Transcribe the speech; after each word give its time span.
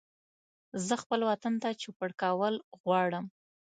زه 0.87 0.93
خپل 1.03 1.19
وطن 1.29 1.53
ته 1.61 1.69
چوپړ 1.81 2.09
کول 2.21 2.55
غواړم 2.81 3.25